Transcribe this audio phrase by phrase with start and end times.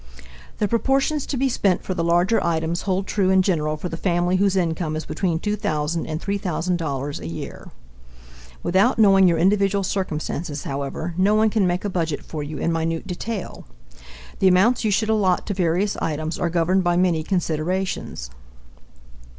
[0.57, 3.95] The proportions to be spent for the larger items hold true in general for the
[3.95, 7.69] family whose income is between $2000 and $3000 a year.
[8.63, 12.71] Without knowing your individual circumstances, however, no one can make a budget for you in
[12.71, 13.67] minute detail.
[14.39, 18.31] The amounts you should allot to various items are governed by many considerations.